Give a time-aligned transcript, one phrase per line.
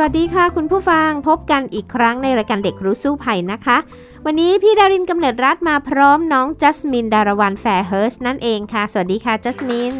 [0.00, 3.76] วัสดีค่ะ คุณผู้ฟังพบกันอีกครั้งในรายการเด็กรู้สู้ภัยนะคะ
[4.26, 9.94] วันนี้พี่ดารินกำเนิดรัฐมาพร้อมน้องจัสมินดารวันแฟร์เฮิร์สนั่นเองค่ะ สวัสดีค่ะจัสมิน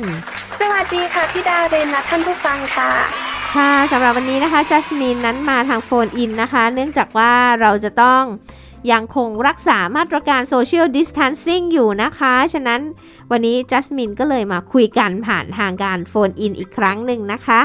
[0.61, 2.91] สวัสดีค่ะพี่ดารินและท่านผู้ฟังค่ะ
[3.55, 8.23] ค่ะสำหรับวันนี้นะคะจัสมินนั้นมาทางโฟนอินนะคะ เนื่องจากว่าเราจะต้อง
[8.93, 12.81] ยังคงรักษามาตรการ social distancing อยู่นะคะ ฉะนั้น
[13.31, 17.61] วันนี้จัสมินก็เลยมาคุยกันผ่านทางการโฟนอินอีกครั้งหนึ่งนะคะ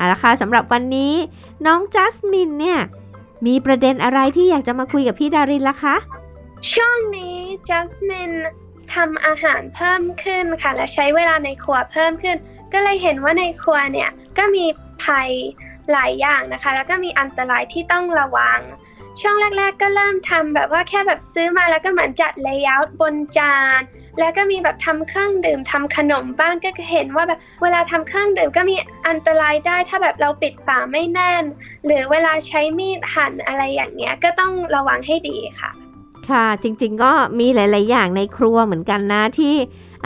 [0.00, 1.14] เอาละค่ะสำหรับวันนี้
[1.66, 2.78] น้องจัสมินเนี่ย
[3.46, 5.96] มีประเด็นอะไรที่อยากจะมาคุยกับพี่ดารินล่ะคะ
[6.72, 7.36] ช่วงนี้
[7.68, 8.32] จัสมิน
[8.94, 12.36] ทำอาหารเพิ่มขึ้นค่ะ และใช้เวลาในครัวเพิ่มขึ้น
[12.72, 14.66] ก็เลยเห็นว่าในครัวเนี่ยก็มี
[15.04, 15.30] ภัย
[15.92, 18.60] หลายอย่างนะคะ แล้วก็มีอันตรายที่ต้องระวัง
[19.20, 23.80] ช่วงแรก ๆ ก็เริ่มทำแบบว่าแค่แบบซื้อมาแล้วก็เหมือนจัดเลเยอร์บนจาน
[24.20, 28.76] แล้วก็มีแบบทำเครื่องดื่มทำขนมบ้างก็เห็นว่าแบบเวลาทำเครื่องดื่มก็มี
[29.08, 31.44] อันตรายได้ ถ้าแบบเราปิดฝาไม่แน่น
[31.86, 35.70] หรือเวลาใช้มีดหั่นอะไรอย่างเงี้ยก็ต้องระวังให้ดีค่ะ
[36.30, 39.54] ค่ะจริงๆก็มีหลาย ๆ อย่างในครัวเหมือนกันนะที่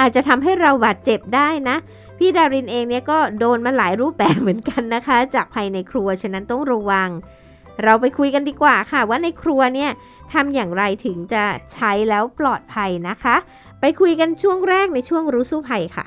[0.01, 1.77] อาจจะทำให้เราบาดเจ็บได้นะ
[2.19, 7.09] พี่ดารินเองเนี่ยก็โดนมาหลายรูปแบบเหมือนกันนะคะ จากภายในครัวฉะนั้นต้องระวัง
[7.83, 9.91] เราไปคุยกันดีกว่าค่ะ ว่าในครัวเนี่ย
[10.33, 13.37] ทำอย่างไรถึงจะใช้แล้วปลอดภัยนะคะ
[13.80, 16.06] ไปคุยกันช่วงแรกในช่วงรู้สู้ภัยค่ะ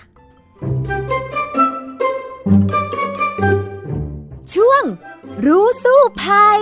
[4.56, 4.84] ช่วง
[5.46, 6.62] รู้สู้ภัย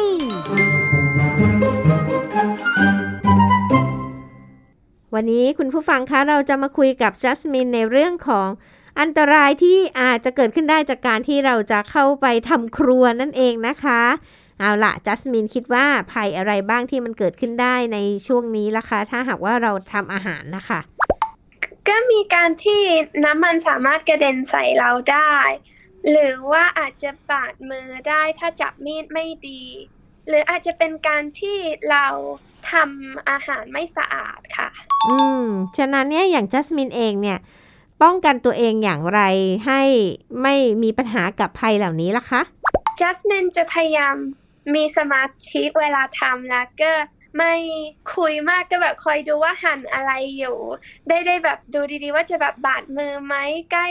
[5.14, 8.50] วันนี้คุณผู้ฟังคะเราจะมาคุยกับจัสมินในเรื่องของ
[9.00, 14.02] อันตรายที่อาจจะเกิดขึ้นได้จากการที่เราจะเข้าไปทำครัวนั่นเองนะคะ
[14.60, 20.80] เอาละจัสมินคิดว่าภัยอะไรบ้างที่มันเกิดขึ้นได้ในช่วงนี้ล่ะคะ ถ้าหากว่าเราทำอาหารนะคะ
[21.88, 22.82] ก็มีการที่
[23.26, 25.36] น้ำมันสามารถกระเด็นใส่เราได้
[26.12, 29.64] หรือว่าอาจจะบาดมือได้ถ้าจับมีดไม่ดี
[30.28, 31.58] หรืออาจจะเป็นการที่
[31.92, 32.06] เรา
[32.72, 34.70] ทำอาหารไม่สะอาดค่ะ
[35.10, 35.46] อืม
[35.78, 37.40] ฉะนั้นเนี่ยอย่างจัสมินเองเนี่ย
[38.04, 39.22] ป้องกันตัวเองอย่างไร
[39.68, 39.82] ให้
[40.42, 42.42] ไม่มีปัญหากับภัยเหล่านี้ล่ะคะ
[43.00, 44.16] จัสมินจะพยายาม
[44.76, 46.92] มีสมาธิเวลาทำแล้วก็
[47.38, 47.54] ไม่
[48.16, 50.58] คุยมากก็แบบคอยดูว่าหั่นอะไรอยู่
[51.08, 53.36] ได้ได้แบบดูดีๆ ว่าจะแบบบาดมือไหม
[53.72, 53.88] ใกล้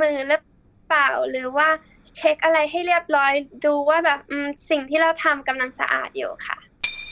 [0.00, 0.40] มือหรือ
[0.88, 1.68] เปล่าหรือว่า
[2.16, 3.32] เช็คอะไรให้เรียบร้อย
[3.66, 4.18] ดูว่าแบบ
[4.70, 6.58] สิ่งที่เราทำกำลังสะอาดอยู่ค่ะ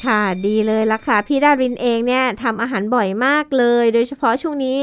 [0.04, 4.78] ค่ะดีเลยละค่ะ พี่ดารินเองเนี่ยทำอาหารบ่อยมากเลย โดยเฉพาะช่วงนี้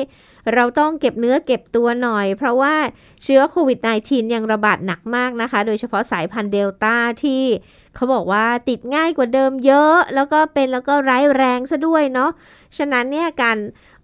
[0.54, 2.76] เราต้องเก็บเนื้อเก็บตัวหน่อย เพราะว่า
[3.24, 7.44] เชื้อโควิด -19 ยังระบาดหนักมากนะคะ โดยเฉพาะสายพันธุ์เดลต้าที่
[7.98, 12.32] เขาบอกว่าติดง่ายกว่าเดิมเยอะ แล้วก็เป็นแล้วก็ร้ายแรงซะด้วยเนาะ
[12.78, 13.58] ฉะนั้นเนี่ยการ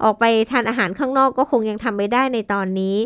[0.04, 2.98] ออกไปทานอาหารข้างนอกก็คงยังทำไม่ได้ในตอนนี้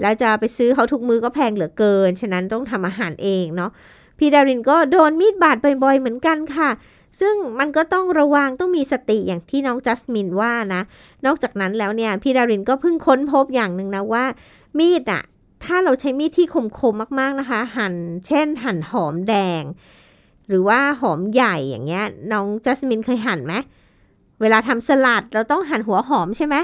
[0.00, 3.70] แล้วจะไปซื้อเขาทุกมือก็แพงเหลือเกิน ฉะนั้นต้องทำอาหารเองเนาะ
[4.18, 6.70] พี่ดารินก็โดนมีดบาดบ่อยๆเหมือนกันค่ะ
[7.20, 10.82] ซึ่งมันก็ต้องระวังต้องมีสติอย่างที่น้องจัสมินว่านะ
[11.26, 14.24] นอกจากนั้นแล้วเนี่ย พี่ดารินก็เพิ่งค้นพบอย่างหนึ่งนะว่า
[14.78, 15.22] มีดอะ
[15.64, 16.46] ถ้าเราใช้มีดที่
[16.78, 17.94] คมๆมากๆนะคะ หั่น
[18.26, 19.62] เช่น หั่นหอมแดง
[20.52, 23.54] หรือว่าหอมใหญ่อย่างเงี้ยน้องจัสมินเคยหั่นไหม
[24.40, 26.56] เวลาทำสลัดเราต้องหั่นหัวหอมใช่ไหม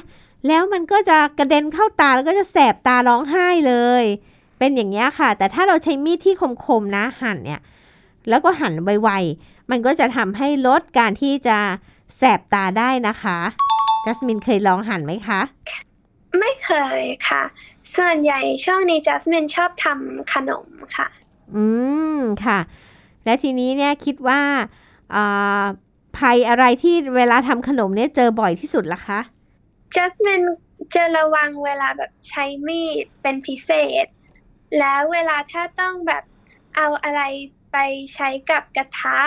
[0.49, 4.04] แล้วมันก็จะกระเด็นเข้าตาแล้วก็จะแสบตาร้องไห้เลย
[4.59, 6.34] เป็นอย่างเงี้ยค่ะ แต่ถ้าเราใช้มีดที่
[6.66, 7.60] คมๆนะหั่นเนี่ย
[8.28, 11.59] แล้วก็หั่นไวๆมันก็จะทำให้ลดการที่จะ
[12.16, 13.38] แสบตาได้นะคะ
[14.05, 15.41] จัสมินเคยลองหั่นไหมคะ
[16.38, 16.70] ไม่เค
[17.00, 17.43] ยค่ะ
[17.97, 21.08] ส่วนใหญ่ช่วงนี้จัสมินชอบทำขนมค่ะ
[21.55, 21.64] อื
[22.19, 22.58] มค่ะ
[23.28, 24.40] และทีนี้เนี่ยคิดว่า
[26.19, 29.20] ภัยอะไรที่เวลาทำขนมเนี่ยเจอบ่อยที่สุดล่ะคะ
[29.94, 30.42] จัสมิน
[30.94, 33.70] จะระวังเวลาแบบใช้มีดเป็นพิเศ
[34.04, 34.06] ษ
[34.78, 36.22] แล้วเวลาถ้าต้องแบบ
[36.76, 37.22] เอาอะไร
[37.72, 37.76] ไป
[38.14, 39.19] ใช้กับกระทะ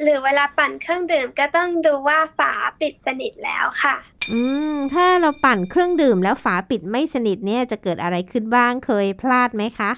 [0.00, 3.96] หรือเวลาปั่นเครื่องดื่มก็ต้องดูว่าฝาปิดสนิทแล้วค่ะ
[4.32, 4.40] อื
[4.74, 9.90] ม ถ้าเราปั่นเครื่องดื่มแล้วฝาปิดไม่สนิทเนี่ยจะเกิดอะไรขึ้นบ้างเคยพลาดไหมคะ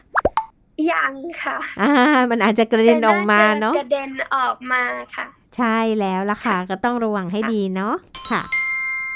[0.92, 1.90] ยังค่ะ อ่า
[2.30, 4.82] มันอาจจะกระเด็นออกมาเนาะกระเด็นออกมา
[5.14, 5.26] ค่ะ
[5.56, 7.94] ใช่แล้วล่ะค่ะ ก็ต้องระวังให้ดีเนาะ
[8.30, 8.42] ค่ะ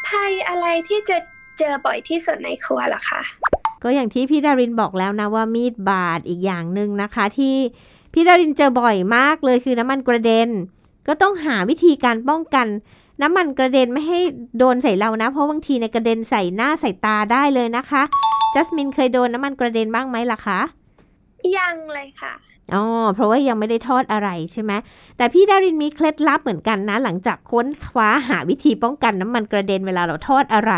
[0.08, 1.18] ภัยอะไรที่จะ
[1.58, 3.20] เจอบ่อยที่สุดในครัวล่ะคะ
[3.82, 7.54] ก็อย่างที่พี่ดารินบอกแล้วนะว่ามีดบาดอีกอย่างหนึ่งนะคะ ที่
[8.12, 10.48] พี่ดารินเจอบ่อยมากเลยคือน้ำมันกระเด็น
[11.06, 12.66] ก็ต้องหาวิธีการป้องกัน
[13.22, 14.18] น้ำมันกระเด็นไม่ให้
[14.58, 18.02] โดนใส่เรานะ เพราะบางทีในยกระเด็นใส่หน้าใส่ตาได้เลยนะคะ
[18.54, 20.60] จัสมินเคยโดนน้ำมันกระเด็นบ้างไหมล่ะคะ
[21.56, 22.34] ยังเลยค่ะ
[22.74, 24.72] อ๋อเพราะว่ายังไม่ได้ทอดอะไรใช่ไหม
[25.16, 30.72] แต่พี่ดารินมีเคล็ดลับเหมือนกันนะ หลังจากค้นคว้าหาวิธีป้องกันน้ำมันกระเด็นเวลาเราทอดอะไร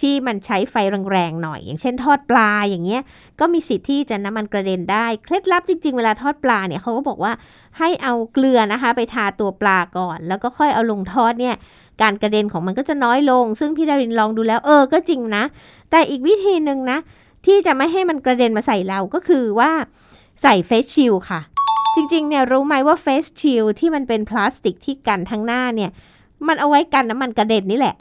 [0.00, 0.74] ที่มันใช้ไฟ
[1.10, 3.02] แรงๆหน่อย อย่างเช่นทอดปลาอย่างเงี้ย
[3.40, 7.32] ก็มีสิทธิ์ที่จะน้ำมันกระเด็นได้ เคล็ดลับจริง ๆ เวลาทอดปลาเนี่ยเขาก็บอกว่า
[7.78, 11.54] ให้เอาเกลือนะคะ ไปทาตัวปลาก่อน แล้วก็ค่อยเอาลงทอดเนี่ย
[12.02, 15.44] การกระเด็นของมันก็จะน้อยลง ซึ่งพี่ดารินลองดูแล้วเออก็จริงนะ
[15.90, 16.98] แต่อีกวิธีหนึ่งนะ
[17.46, 19.70] ที่จะไม่ให้มันกระเด็นมาใส่เราก็คือว่า
[20.42, 21.40] ใส่เฟสชิลค่ะ
[21.94, 25.90] จริงๆเนี่ยรู้ไหมว่าเฟสชิลที่มันเป็นพลาสติกที่กันทั้งหน้าเนี่ย
[26.46, 27.94] มันเอาไว้กันน้ำมันกระเด็นนี่แหละ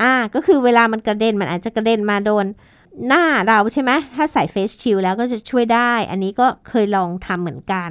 [0.00, 2.46] อ่า ก็คือเวลามันกระเด็นมันอาจจะกระเด็นมาโดน
[3.08, 7.90] หน้าเราใช่ไหมถ้าใส่เฟสชิลแล้วก็จะช่วยได้ อันนี้ก็เคยลองทำเหมือนกัน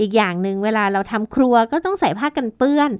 [0.00, 2.90] อีกอย่างหนึ่งเวลาเราทำครัวก็ต้องใส่ผ้ากันเปื้อน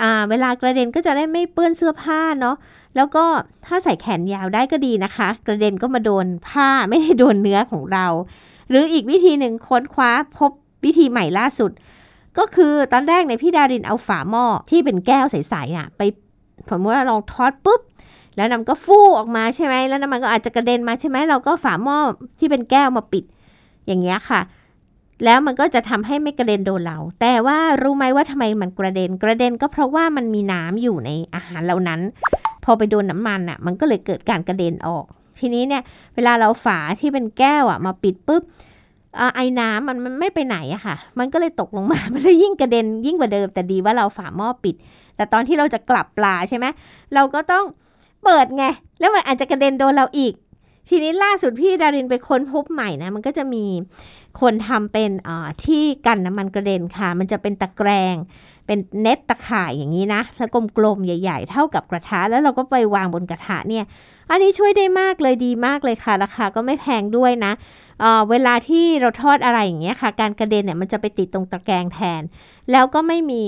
[0.00, 2.56] อ่า เวลากระเด็นก็จะได้ไม่เปื้อนเสื้อผ้าเนาะ
[2.96, 3.24] แล้วก็
[3.66, 8.06] ถ้าใส่แขนยาวได้ก็ดีนะคะ กระเด็นก็มาโดนผ้าไม่ได้โดนเนื้อของเรา
[8.68, 10.50] หรืออีกวิธีหนึ่งค้นคว้าพบ
[10.84, 11.70] วิธีใหม่ล่าสุด
[12.38, 16.00] ก็คือตอนแรกในพี่ดารินเอาฝาหม้อที่เป็นแก้วใสๆอะไป
[16.68, 17.80] ผมว่าลองทอดปุ๊บ
[18.36, 21.98] แล้วน้ำก็ฟู่ออกมาใช่ไหมแล้วน้ำมันก็อาจจะกระเด็นมาใช่ไหมเราก็ฝาหม้อ
[22.38, 23.24] ที่เป็นแก้วมาปิด
[23.86, 24.40] อย่างเงี้ยค่ะ
[25.24, 32.00] แล้วมันก็จะทำให้ไม่กระเด็นโดนเรา แต่ว่ารู้ไหมว่าทำไมมันกระเด็นกระเด็นก็เพราะว่ามันมีน้ำอยู่ในอาหารเหล่านั้น
[32.64, 35.04] พอไปโดนน้ำมันอะ มันก็เลยเกิดการกระเด็นออก
[35.40, 35.82] ทีนี้เนี่ย
[36.14, 38.42] เวลาเราฝาที่เป็นแก้วอะ มาปิดปุ๊บ
[39.18, 44.74] อไอ้น้ำมันมันไม่ไปไหนอะค่ะ มันก็เลยตกลงมา มันเลยยิ่งกระเด็นยิ่งกว่าเดิม แต่ดีว่าเราฝาหม้อปิด
[45.16, 46.66] แต่ตอนที่เราจะกลับปลาใช่ไหม
[47.14, 47.64] เราก็ต้อง
[48.24, 48.64] เปิดไง
[49.00, 50.32] แล้วมันอาจจะกระเด็นโดนเราอีก
[50.88, 53.64] ทีนี้ล่าสุดพี่ดารินไปค้นพบใหม่นะ มันก็จะมี
[54.40, 58.16] คนทำเป็นอ่าที่กันน้ำมันกระเด็นค่ะ มันจะเป็นตะแกรง
[58.66, 63.84] เป็นเน็ตตะข่ายอย่างนี้นะแล้วกลมๆใหญ่ ๆ เท่ากับกระทะ แล้วเราก็ไปวางบนกระทะเนี่ย
[64.30, 67.52] อันนี้ช่วยได้มากเลยดีมากเลยค่ะ ราคาก็ไม่แพงด้วยนะ
[68.00, 72.22] เเวลาที่เราทอดอะไรอย่างเงี้ยค่ะ การกระเด็นเนี่ยมันจะไปติดตรงตะแกรงแทน
[72.72, 73.40] แล้วก็ไม่มี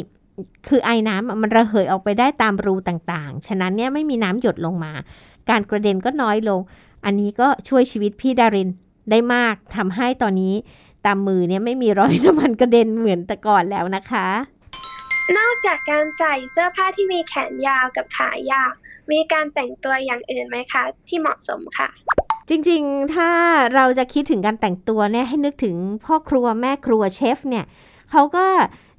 [0.68, 4.92] คือไอ้น้ำมันระเหยออกไปได้ตามรูต่างๆ ฉะนั้นเนี่ยไม่มีน้ำหยดลงมา
[5.50, 6.60] การกระเด็นก็น้อยลง
[7.04, 8.70] อันนี้ก็ช่วยชีวิตพี่ดาริน
[9.10, 10.54] ได้มากทำให้ตอนนี้
[11.06, 14.26] ตามมือเนี่ยไม่มีรอยน้ำมันกระเด็นเหมือนแต่ก่อนแล้วนะคะ
[15.38, 18.70] นอกจากการใส่เสื้อผ้าที่มีแขนยาวกับขายาว
[19.12, 21.88] มีการแต่งตัวอย่างอื่นไหมคะ ที่เหมาะสมค่ะ
[22.48, 23.30] จริงๆ ถ้า
[23.74, 25.76] เราจะคิดถึงการแต่งตัวเนี่ยให้นึกถึง
[26.06, 27.64] พ่อครัวแม่ครัวเชฟเนี่ย
[28.10, 28.46] เขาก็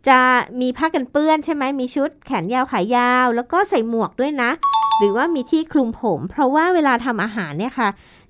[0.08, 0.20] จะ
[0.62, 4.52] มีผ้ากันเปื้อนใช่ไหมมีชุดแขนยาวขายาว แล้วก็ใส่หมวกด้วยนะ
[5.00, 7.90] หรือว่ามีที่คลุมผม เพราะว่าเวลาทำอาหารเนี่ยค่ะ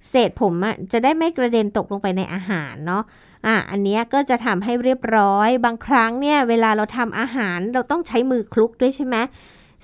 [0.10, 3.04] เศษผมอะจะได้ไม่กระเด็นตกลงไปในอาหารเนาะ
[3.48, 9.16] อะอันนี้ก็จะทำให้เรียบร้อย บางครั้งเนี่ยเวลาเราทำอาหารเราต้องใช้มือคลุกด้วยใช่ไหม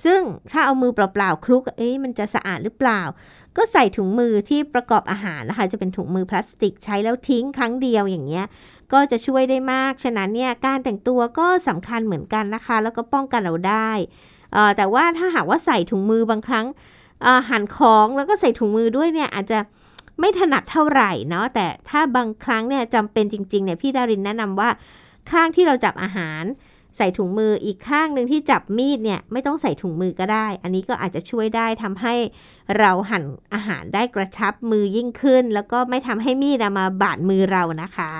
[0.04, 0.20] ซึ่ง
[0.52, 3.00] ถ้าเอามือเปล่าๆคลุก เอ๊ะมันจะสะอาดหรือเปล่า
[3.56, 8.46] ก็ใส่ถุงมือที่ประกอบอาหารนะคะ จะเป็นถุงมือพลาสติกใช้แล้วทิ้งครั้งเดียวอย่างเงี้ย
[8.92, 13.90] ก็จะช่วยได้มาก ฉะนั้นเนี่ยการแต่งตัวก็สำคัญเหมือนกันนะคะ แล้วก็ป้องกันเราได้
[14.76, 16.66] แต่ว่าถ้าหากว่าใส่ถุงมือบางครั้ง
[17.50, 19.58] หั่นของแล้วก็ใส่ถุงมือด้วยเนี่ยอาจจะ
[20.20, 24.70] ไม่ถนัดเท่าไหร่เนาะแต่ถ้าบางครั้งเนี่ยจำเป็นจริงๆเนี่ยพี่ดารินแนะนำว่า
[25.30, 26.42] ข้างที่เราจับอาหาร
[26.96, 32.14] ใส่ถุงมืออีกข้างหนึ่งที่จับมีดเนี่ยไม่ต้องใส่ถุงมือก็ได้ อันนี้ก็อาจจะช่วยได้ทำให้
[32.78, 38.10] เราหั่นอาหารได้กระชับมือยิ่งขึ้น แล้วก็ไม่ทำให้มีดอะมาบาดมือเรานะคะ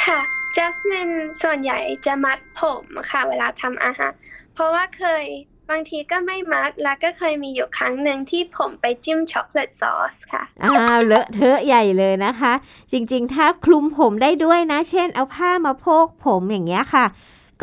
[0.00, 0.20] ค่ะ
[0.56, 1.10] จัสมิน
[1.42, 4.12] ส่วนใหญ่จะมัดผมค่ะ เวลาทำอาหาร
[4.54, 5.24] เพราะว่าเคย
[5.70, 12.52] บางทีก็ไม่มัดแล้วก็เคยมีอยู่ครั้งหนึ่งที่ผมไปจิ้มช็อกโกแลตซอสค่ะ อ้าวเลอะเทอะใหญ่เลยนะคะ
[12.92, 17.06] จริงๆ ถ้าคลุมผมได้ด้วยนะ เช่น เอาผ้ามาโพกผมอย่างเงี้ยค่ะ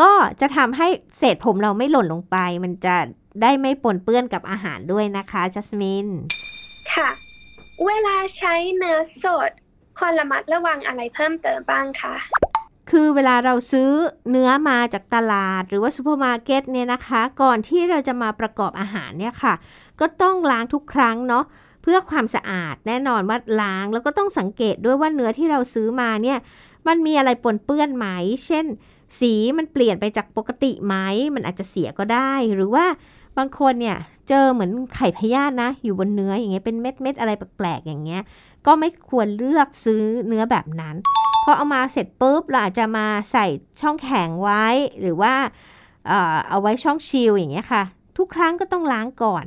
[0.01, 0.11] ก็
[0.41, 0.87] จะทำให้
[1.17, 2.95] เศษผมเราไม่หล่นลงไป มันจะ
[3.41, 6.07] ได้ไม่ปนเปื้อนกับอาหารด้วยนะคะจัสมิน
[6.93, 7.09] ค่ะ
[7.85, 9.51] เวลาใช้เนื้อสด
[9.97, 12.15] ควรระมัดระวังอะไรเพิ่มเติมบ้างคะ
[12.89, 13.89] คือเวลาเราซื้อ
[14.31, 19.53] เนื้อมาจากตลาดหรือว่าซูเปอร์มาร์เก็ตเนี่ยนะคะ ก่อนที่เราจะมาประกอบอาหารเนี่ยค่ะ
[19.99, 21.43] ก็ต้องล้างทุกครั้งเนาะ
[21.81, 26.37] เพื่อความสะอาดแน่นอนว่าล้างแล้วก็ต้องสังเกตด้วยว่าเนื้อที่เราซื้อมาเนี่ย
[26.87, 28.07] มันมีอะไรปนเปื้อนไหม
[28.45, 28.65] เช่น
[29.19, 30.95] สีมันเปลี่ยนไปจากปกติไหม
[31.35, 32.85] มันอาจจะเสียก็ได้ หรือว่า
[33.37, 33.97] บางคนเนี่ย
[34.29, 38.21] เจอเหมือนไข่พยาธินะ อยู่บนเนื้ออย่างเงี้ยเป็นเม็ดเม็ดอะไรแปลกๆอย่างเงี้ย
[38.67, 40.95] ก็ไม่ควรเลือกซื้อเนื้อแบบนั้น
[41.45, 43.45] พอเอามาเสร็จปุ๊บเราอาจจะมาใส่
[43.81, 44.65] ช่องแข็งไว้
[45.01, 45.33] หรือว่า
[46.07, 47.83] เอ่อเอาไว้ช่องชิลอย่างเงี้ยค่ะ
[48.17, 49.45] ทุกครั้งก็ต้องล้างก่อน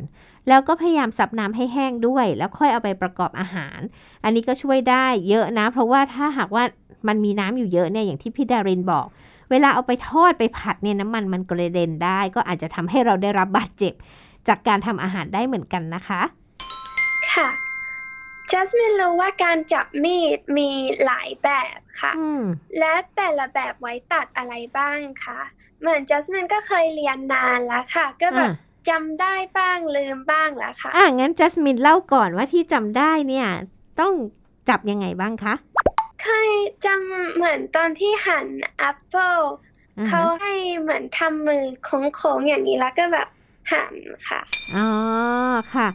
[0.49, 3.81] แล้วก็พยายามซับน้ำให้แห้งด้วย แล้วค่อยเอาไปประกอบอาหาร
[4.25, 6.65] อันนี้ก็ช่วยได้เยอะนะ เพราะว่าถ้าหากว่า
[7.09, 9.07] มันมีน้ำอยู่เยอะเนี่ยอย่างที่พี่ดารินบอก
[9.51, 13.95] เวลาเอาไปทอดไปผัดเนี่ยน้ำมันมันกระเด็นได้ ก็อาจจะทำให้เราได้รับบาดเจ็บ
[14.49, 16.21] จากการทำอาหารได้เหมือนกันนะคะ
[17.33, 17.49] ค่ะ
[18.53, 20.69] จัสมินรู้ว่าการจับมีดมี
[21.05, 22.43] หลายแบบค่ะอืม
[22.79, 25.41] และแต่ละแบบไว้ตัดอะไรบ้างคะ
[25.81, 33.49] เหมือนจัสมินก็เคยเรียนนานแล้วค่ะ ก็แบบอะจำได้บ้างลืมบ้างแล้วค่ะ อะ งั้นจัสมินเล่าก่อนว่าที่จำได้เนี่ย
[34.01, 34.13] ต้อง
[34.69, 35.55] จับยังไงบ้างคะ
[36.23, 36.51] เคย
[36.87, 38.47] จำเหมือนตอนที่หั่น
[38.79, 39.37] แอปเปิล
[39.99, 43.29] อ่าฮะเขาให้เหมือนทำมือโค้งๆอย่างนี้แล้วก็แบบ
[43.73, 43.95] หั่น
[44.29, 44.41] ค่ะ
[44.77, 44.89] อ๋อ
[45.75, 45.89] ค่ะ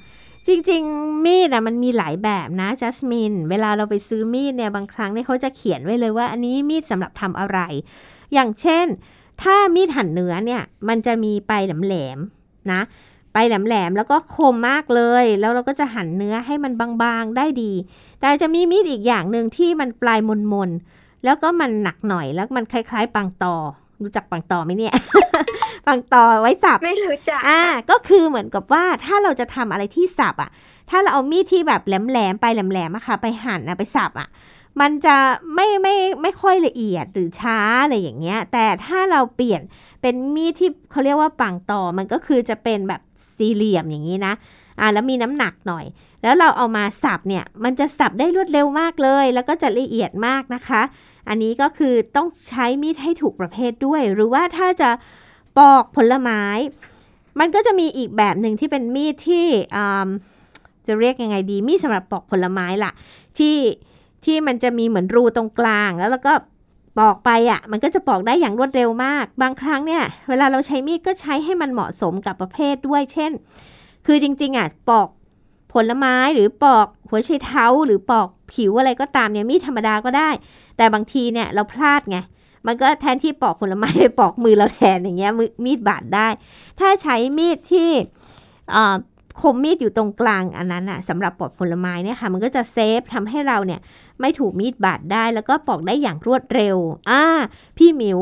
[0.47, 7.59] จริง ๆ มีดอะมันมีหลายแบบนะจัสมินเวลาเราไปซื้อมีดเนี่ยบางครั้งเนี่ยเขาจะเขียนไว้เลยว่า อันนี้มีดสำหรับทำอะไร
[8.33, 8.85] อย่างเช่น
[9.41, 12.81] ถ้ามีดหั่นเนื้อเนี่ยมันจะมีปลายแหลมๆนะ
[13.35, 17.71] ปลายแหลมๆแล้วก็คมมากเลย แล้วเราก็จะหั่นเนื้อให้มันบางๆได้ดี
[18.21, 20.19] แต่จะมีมีดอีกอย่างหนึ่งที่มันปลาย
[20.53, 23.55] มนๆแล้วก็มันหนักหน่อยแล้วมันคล้าย ๆปังตอ
[24.03, 24.93] รู้จักปังตอไหมเนี่ย
[25.87, 30.49] ปังตอไว้สับ ไม่รู้จัก อ่า ก็คือเหมือนกับว่าถ้าเราจะทำอะไรที่สับอะ
[30.89, 34.29] ถ้าเราเอามีดที่แบบแหลมๆไปแหลมๆอะค่ะ ไปหั่นนะไปสับอะ
[34.81, 35.15] มันจะ
[35.55, 39.61] ไม่ไม่ไม่ค่อยละเอียดหรือช้าอะไรอย่างเงี้ย แต่ถ้าเราเปลี่ยน
[40.01, 43.01] เป็นมีดที่เขาเรียกว่าปังตอ มันก็คือจะเป็นแบบ
[43.37, 44.33] สี่เหลี่ยมอย่างนี้นะ
[44.79, 45.85] อ่า แล้วมีน้ำหนักหน่อย
[46.23, 50.81] แล้วเราเอามาสับเนี่ย มันจะสับได้รวดเร็วมากเลย แล้วก็จะละเอียดมากนะคะ
[51.29, 54.89] อันนี้ก็คือต้องใช้มีดให้ถูกประเภทด้วย หรือว่าถ้าจะ
[55.57, 56.41] ปอกผลไม้
[57.39, 59.47] มันก็จะมีอีกแบบหนึ่งที่เป็นมีดที่
[60.87, 62.91] จะเรียกยังไงดี มีดสำหรับปอกผลไม้ล่ะ
[63.37, 63.57] ที่
[64.25, 66.33] ที่มันจะมีเหมือนรูตรงกลางแล้วแล้วก็
[66.99, 73.31] ปอกไปอะ มันก็จะปอกได้อย่างรวดเร็วมาก บางครั้งเนี่ย เวลาเราใช้มีดก็ใช้ให้มันเหมาะสมกับประเภทด้วย เช่น
[74.05, 75.09] คือจริงๆอะปอก
[75.75, 80.29] ผลไม้หรือปอกหัวไชเท้าหรือปอกผิวอะไรก็ตามเนี่ยมีดธรรมดาก็ได้
[80.77, 82.17] แต่บางทีเนี่ยเราพลาดไง
[82.67, 85.31] มันก็แทนที่ปอกผลไม้ไปปอกมือเราแทนอย่างเงี้ย
[85.65, 86.27] มีดบาดได้
[86.79, 87.89] ถ้าใช้มีดที่
[89.41, 93.79] คมมีดอยู่ตรงกลางอันนั้นอะสำหรับปอกผลไม้เนี่ยค่ะมันก็จะ safe ทำให้เราเนี่ย
[94.19, 96.77] ไม่ถูกมีดบาดได้แล้วก็ปอกได้อย่างรวดเร็ว
[97.09, 97.23] อ่า
[97.77, 98.19] พี่หมิว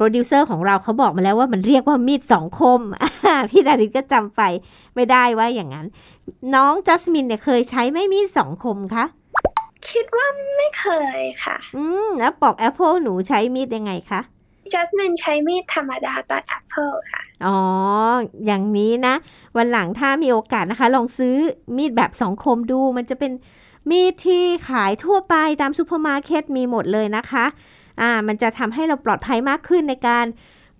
[0.00, 2.80] โปรดิวเซอร์ของเราเขาบอกมาแล้วว่ามันเรียกว่ามีดสองคม
[3.26, 4.42] อ่าพี่ดารินก็จำไป
[4.94, 5.86] ไม่ได้ว่าอย่างนั้น
[6.54, 9.04] น้องจัสมินเนี่ยเคยใช้ไหมมีดสองคมคะ
[9.88, 10.26] คิดว่า
[10.56, 10.86] ไม่เค
[11.18, 14.20] ยค่ะ อืม แล้วปอกแอปเปิลหนูใช้มีดยังไงคะ
[14.72, 17.58] จัสมินใช้มีดธรรมดาตัดแอปเปิลค่ะ อ๋อ
[18.46, 19.14] อย่างนี้นะ
[19.56, 21.36] วันหลังถ้ามีโอกาสนะคะ ลองซื้อ
[21.76, 23.32] มีดแบบสองคมดู มันจะเป็น
[23.90, 27.46] มีดที่ขายทั่วไปตามซูเปอร์มาร์เก็ตมีหมดเลยนะคะ
[28.00, 30.26] อ่ามันจะทำให้เราปลอดภัยมากขึ้นในการ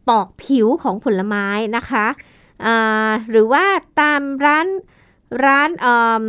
[0.08, 2.06] ปอกผิวของผลไม้นะคะ
[2.64, 3.64] อ่าหรือว่า
[4.00, 4.66] ตามร้าน
[5.44, 6.22] ร้านอ่อ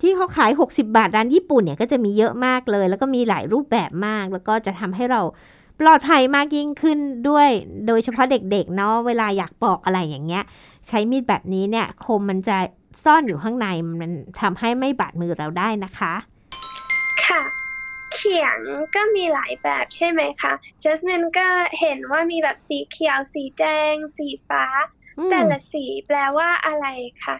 [0.00, 5.20] ที่เขาขาย 60 บาทร้านญี่ปุ่นเนี่ยก็จะมีเยอะมากเลย แล้วก็มีหลายรูปแบบมาก แล้วก็จะทำให้เรา
[5.80, 7.48] ปลอดภัยมากยิ่งขึ้นด้วย
[7.86, 10.44] โดยเฉพาะเด็กๆเนาะเวลาอยากปอกอะไรอย่างเงี้ย
[10.88, 12.56] ใช้มีดแบบนี้เนี่ยคมมันจะ
[13.04, 13.66] ซ่อนอยู่ข้างใน
[14.00, 16.14] มันทำให้ไม่บาดมือเราได้นะคะ
[17.24, 17.42] ค่ะ
[18.16, 18.58] เขียง
[18.94, 20.52] ก็มีหลายแบบใช่ไหมคะ
[20.82, 21.46] จัสมินก็
[21.80, 24.64] เห็นว่ามีแบบสีเขียว สีแดง สีฟ้า
[25.18, 26.86] อืมแต่ละสีแปลว่าอะไร
[27.24, 27.36] คะ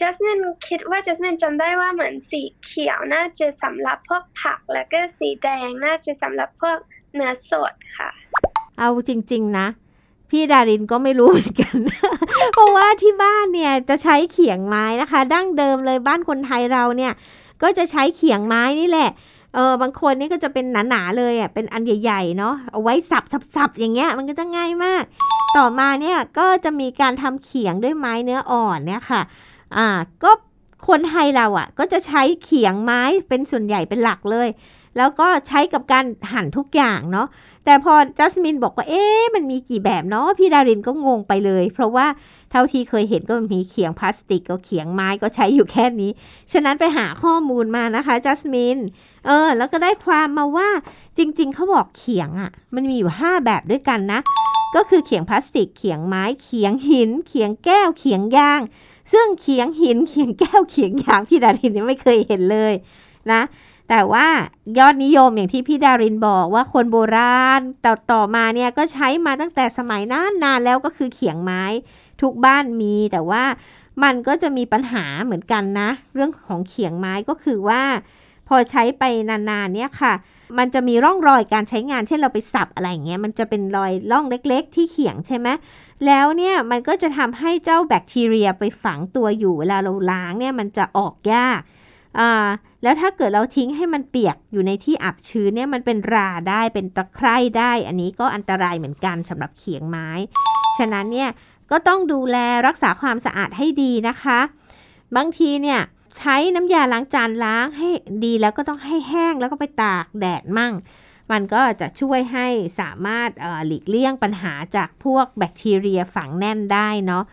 [0.00, 6.78] จัสมินคิดว่าจัสมินจำได้ว่าเหมือนสีเขียวน่าจะสำหรับพวกผัก แล้วก็สีแดงน่าจะสำหรับพวก
[7.14, 8.10] เนื้อสดค่ะ
[8.78, 9.66] เอาจริง ๆ นะ
[10.30, 11.76] พี่ดารินก็ไม่รู้เหมือนกัน
[12.52, 17.12] เพราะว่าที่บ้านเนี่ยจะใช้เขียงไม้นะคะ ดั้งเดิมเลยบ้านคนไทยเราเนี่ย
[17.62, 19.10] ก็จะใช้เขียงไม้นี่แหละ
[19.56, 25.04] เออบางคนนี่ก็จะเป็นหนาๆเลยอะเป็นอันใหญ่ๆเนาะเอาไว้สับสับสับอย่างเงี้ย มันก็จะง่ายมาก
[25.56, 29.22] ต่อมาเนี่ยก็จะมีการทำเขียงด้วยไม้เนื้ออ่อนเนี่ยค่ะ
[29.76, 29.88] อ่า
[30.22, 30.30] ก็
[30.88, 34.48] คนไทยเราอะ ก็จะใช้เขียงไม้เป็นส่วนใหญ่เป็นหลักเลย
[34.96, 37.28] แล้วก็ใช้กับการหั่นทุกอย่างเนาะ
[37.64, 42.06] แต่พอจัสมินบอกว่าเอ๊ะมันมีกี่แบบเนาะพี่ดารินก็งงไปเลย เพราะว่า
[42.50, 46.10] เท่าที่เคยเห็นก็มีเขียงพลาสติกก็เขียงไม้ก็ใช้อยู่แค่นี้
[46.52, 48.78] ฉะนั้นไปหาข้อมูลมานะคะจัสมิน
[49.26, 50.68] เออ แล้วก็ได้ความมาว่า
[51.18, 54.20] จริง ๆ เขาบอกเขียงอะ่ะ มันมีอยู่ 5 แบบด้วยกันนะ
[54.74, 58.60] ก็คือเขียงพลาสติก เขียงไม้ เขียงหิน เขียงแก้ว เขียงยาง
[59.12, 62.74] ซึ่งเขียงหิน เขียงแก้ว เขียงยางพี่ดารินนี่ไม่เคยเห็นเลย
[63.32, 63.42] นะ
[63.88, 64.26] แต่ว่า
[64.78, 71.62] ยอดนิยมอย่างที่พี่ดารินบอกว่าคนโบราณต่อต่อมาเนี่ยก็ใช้มาตั้งแต่สมัยนานนานแล้วก็คือเขียงไม้
[72.22, 73.44] ทุกบ้านมีแต่ว่า
[74.02, 77.82] มันก็จะมีปัญหาเหมือนกันนะ เรื่องของเขียงไม้ก็คือว่า
[78.48, 80.14] พอใช้ไปนานๆเนี่ยค่ะ
[80.58, 85.48] มันจะมีร่องรอยการใช้งาน เช่นเราไปสับอะไรอย่างเงี้ย มันจะเป็นรอยร่องเล็กๆ ที่เขียงใช่ไหม
[86.06, 91.60] แล้วเนี่ยมันก็จะทำให้เจ้าแบคทีเรียไปฝังตัวอยู่ เวลาเราล้างเนี่ยมันจะออกยาก
[92.18, 92.46] อ่า
[92.82, 100.08] แล้วถ้าเกิดเราทิ้งให้มันเปียกอยู่ในที่อับชื้นเนี่ยมันเป็นราได้เป็นตะไคร่ได้ อันนี้ก็อันตรายเหมือนกันสำหรับเขียงไม้
[100.78, 101.30] ฉะนั้นเนี่ย
[101.70, 102.36] ก็ต้องดูแล
[102.66, 104.40] รักษาความสะอาดให้ดีนะคะ
[105.16, 105.80] บางทีเนี่ย
[106.16, 107.88] ใช้น้ำยาล้างจานล้างให้
[108.24, 110.72] ดีแล้วก็ต้องให้แห้งแล้วก็ไปตากแดดมั่ง
[111.32, 112.46] มันก็จะช่วยให้
[112.80, 113.30] สามารถ
[113.66, 117.24] หลีกเลี่ยงปัญหาจากพวกแบคทีเรียฝังแน่นได้เนาะ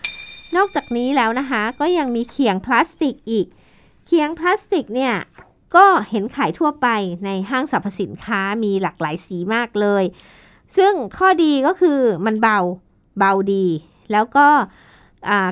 [0.56, 3.48] นอกจากนี้แล้วนะคะ ก็ยังมีเขียงพลาสติกอีก
[4.06, 5.16] เขียงพลาสติกเนี่ย
[5.76, 6.88] ก็เห็นขายทั่วไป
[7.26, 10.04] ในห้างสรรพสินค้ามีหลากหลายสีมากเลย
[10.78, 12.60] ซึ่งข้อดีก็คือมันเบา
[13.20, 13.66] เบาดี
[14.12, 14.48] แล้วก็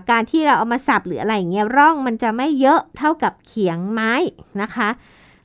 [0.10, 4.14] การที่เราเอามาสับหรืออะไรเงี้ยร่องมันจะไม่เยอะเท่ากับเขียงไม้
[4.62, 4.90] นะคะ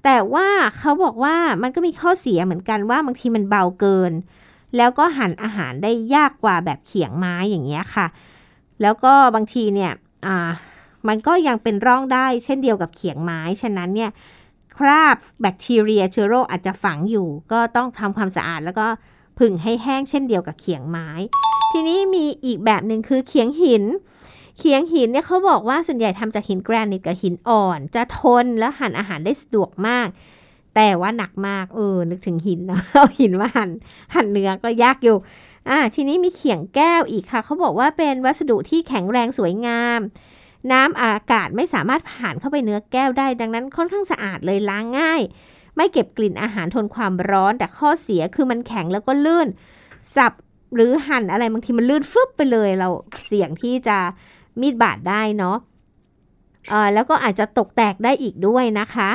[0.05, 4.13] แต่ว่าเขาบอกว่ามันก็มีข้อเสียเหมือนกันว่าบางทีมันเบาเกิน
[4.77, 8.07] แล้วก็หั่นอาหารได้ยากกว่าแบบเขียงไม้อย่างเงี้ยค่ะ
[8.83, 9.93] แล้วก็บางทีเนี่ย
[11.09, 14.11] มันก็ยังเป็นร่องได้เช่นเดียวกับเขียงไม้ ฉะนั้นเนี่ย
[14.77, 18.87] คราบแบคทีเรียเชื้อโรคอาจจะฝังอยู่ ก็ต้องทำความสะอาดแล้วก็
[19.39, 21.09] ผึ่งให้แห้งเช่นเดียวกับเขียงไม้
[21.73, 23.85] ทีนี้มีอีกแบบหนึ่งคือเขียงหิน
[24.59, 30.09] เขียงหินเนี่ยเขาบอกว่าส่วนใหญ่ทำจากหินแกรนิตกับหินอ่อน จะทนและหั่นอาหารได้สะดวกมาก
[30.75, 33.71] แต่ว่าหนักมากเออนึกถึงหินนะเอาหินมาหั่น
[34.15, 35.17] หั่นเนื้อก็ยากอยู่
[35.69, 40.01] อ่าทีนี้มีเขียงแก้วอีกค่ะเขาบอกว่าเป็นวัสดุที่แข็งแรงสวยงาม
[40.73, 45.23] น้ำอากาศไม่สามารถผ่านเข้าไปเนื้อแก้วได้ ดังนั้นค่อนข้างสะอาดเลยล้างง่าย
[45.77, 49.49] ไม่เก็บกลิ่นอาหารทนความร้อน แต่ข้อเสียคือมันแข็งแล้วก็ลื่น
[50.17, 50.33] สับ
[50.75, 52.89] หรือหั่นอะไรบางทีมันลื่นฟึบไปเลยเรา
[53.27, 53.99] เสี่ยงที่จะ
[54.61, 59.11] มีดบาดได้เนาะะแล้วก็อาจจะตกแตกได้อีกด้วยนะคะ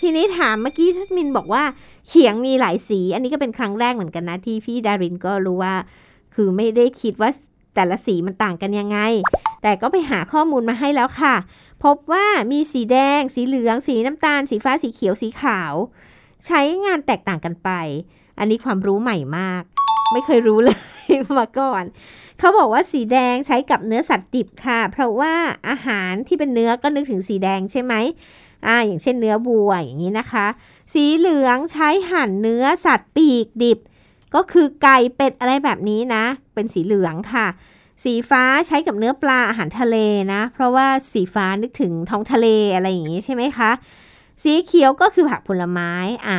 [0.00, 1.62] ทีนี้ถามเมื่อกี้ชัสมินบอกว่า
[2.08, 5.74] เขียงมีหลายสี อันนี้ก็เป็นครั้งแรกเหมือนกันนะที่พี่ดารินก็รู้ว่า
[6.34, 7.30] คือไม่ได้คิดว่า
[7.74, 8.98] แต่ละสีมันต่างกันยังไง
[9.62, 11.34] แต่ก็ไปหาข้อมูลมาให้แล้วค่ะ
[11.84, 15.74] พบว่ามีสีแดง สีเหลือง สีน้ำตาล สีฟ้า สีเขียว สีขาว
[16.46, 17.70] ใช้งานแตกต่างกันไป
[18.38, 19.62] อันนี้ความรู้ใหม่มาก
[20.12, 20.76] ไม่เคยรู้เลย
[21.38, 21.84] มาก่อน
[22.38, 25.34] เขาบอกว่าสีแดงใช้กับเนื้อสัตว์ดิบค่ะ เพราะว่า
[25.68, 27.94] อาหารที่เป็นเนื้อก็นึกถึงสีแดงใช่ไหม
[28.66, 30.46] อ่าอย่างเช่นเนื้อบัวอย่างนี้นะคะ
[30.94, 33.78] สีเหลืองใช้หั่นเนื้อสัตว์ปีกดิบ
[34.34, 37.46] ก็คือไก่เป็ดอะไรแบบนี้นะ เป็นสีเหลืองค่ะ
[38.04, 39.96] สีฟ้าใช้กับเนื้อปลาอาหารทะเล
[40.32, 43.70] นะ เพราะว่าสีฟ้านึกถึงท้องทะเลอะไรอย่างนี้ใช่ไหมคะ
[44.42, 45.92] สีเขียวก็คือผักผลไม้
[46.26, 46.38] อะ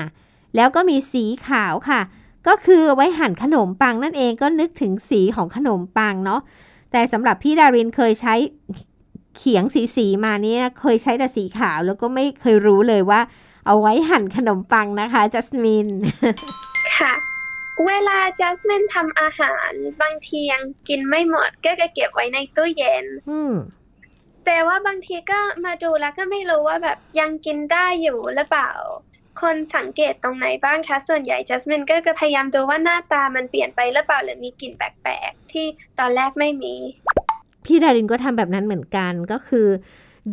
[0.55, 2.01] แล้วก็มีสีขาวค่ะ
[2.47, 6.41] ก็คือไว้หั่นขนมปังนั่นเองก็นึกถึงสีของขนมปังเนาะ
[6.91, 8.35] แต่สำหรับพี่ดารินเคยใช้
[9.37, 13.21] เขียงสีสีมาเนี่ยเคยใช้แต่สีขาวแล้วก็ไม่เคยรู้เลยว่า
[13.65, 15.87] เอาไว้หั่นขนมปังนะคะจัสมิน
[16.97, 17.13] ค่ะ
[17.87, 23.05] เวลาจัสมินทำอาหารบางทียังกินไม่หมดก็จะเก็บไว้ในตู้เย็น
[24.45, 28.71] แต่ว่าบางทีก็มาดูแล้วก็ไม่รู้ว่าแบบยังกินได้อยู่หรือเปล่า
[29.41, 35.65] คนสังเกตตรงไหนบ้างคะ ส่วนใหญ่จัสมินก็จะพยายามดูว่าหน้าตามันเปลี่ยนไปหรือเปล่าหรือมีกลิ่นแปลกๆ ที่
[35.99, 36.73] ตอนแรกไม่มี
[37.65, 39.67] พี่ดารินก็ทำแบบนั้นเหมือนกันก็คือ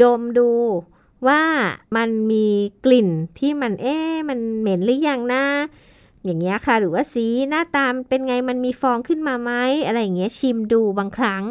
[0.02, 0.50] ดมดู
[1.26, 1.42] ว่า
[1.96, 2.46] มันมี
[2.84, 3.96] กลิ่นที่มันเอ๊
[4.28, 5.44] มันเหม็นหรือยังนะ
[6.24, 9.52] อย่างเงี้ยค่ะ หรือว่าสีหน้าตามเป็นไงมันมีฟองขึ้นมาไหม
[9.86, 11.42] อะไรอย่างเงี้ยชิมดูบางครั้ง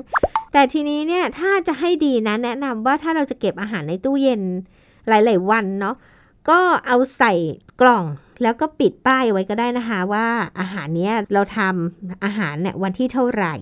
[0.54, 4.42] แต่ทีนี้เนี่ยถ้าจะให้ดีนะแนะนำว่าถ้าเราจะเก็บอาหารในตู้เย็น
[5.08, 5.96] หลาย ๆ วันเนาะ
[6.50, 7.34] ก็เอาใส่
[7.82, 8.06] กล่อง
[8.44, 10.28] แล้วก็ปิดป้ายไว้ก็ได้นะคะว่า
[10.60, 13.56] อาหารเนี้ยเราทำอาหารเนี่ยวันที่เท่าไหร่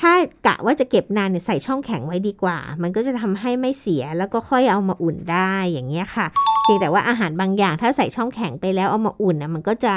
[0.00, 0.12] ถ้า
[0.46, 6.26] กะว่าจะเก็บนานเนี่ยใส่ช่องแข็งไว้ดีกว่า มันก็จะทำให้ไม่เสียแล้วก็ค่อยเอามาอุ่นได้อย่างเงี้ยค่ะ
[6.62, 9.94] เพียงแต่ว่าอาหารบางอย่างถ้าใส่ช่องแข็งไปแล้วเอามาอุ่นนะมันก็จะ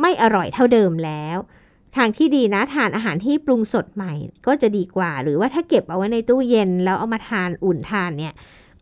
[0.00, 1.38] ไม่อร่อยเท่าเดิมแล้ว
[1.96, 4.12] ทางที่ดีนะทานอาหารที่ปรุงสดใหม่
[4.46, 8.34] ก็จะดีกว่า หรือว่าถ้าเก็บเอาไว้ในตู้เย็นแล้วเอามาทานอุ่นทานเนี่ย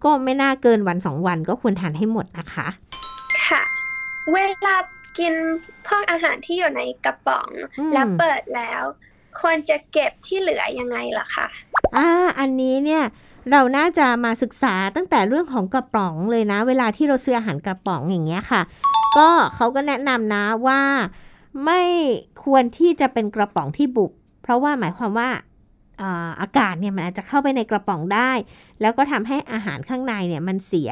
[0.04, 2.66] ก็ไม่น่าเกินวันสองวันก็ควรทานให้หมดนะคะ
[3.46, 3.62] ค่ะ
[4.32, 4.76] เวลา
[5.18, 5.34] กิน
[5.86, 7.48] พวกอาหารที่อยู่ในกระป๋อง
[7.92, 8.82] แล้วเปิดแล้ว
[9.40, 11.46] ควรจะเก็บที่เหลือยังไงล่ะคะ
[11.96, 13.02] อ่าอันนี้เนี่ย
[13.50, 18.62] เราน่าจะมาศึกษาตั้งแต่เรื่องของกระป๋องเลยนะ เวลาที่เราซื้ออาหารกระป๋องอย่างเงี้ยค่ะ
[19.16, 20.80] ก็เขาก็แนะนำนะว่า
[21.64, 21.82] ไม่
[22.44, 24.12] ควรที่จะเป็นกระป๋องที่บุบ
[24.42, 25.28] เพราะว่าหมายความว่า
[26.40, 28.30] อากาศเนี่ยมันอาจจะเข้าไปในกระป๋องได้
[28.80, 30.90] แล้วก็ทำให้อาหารข้างในเนี่ยมันเสีย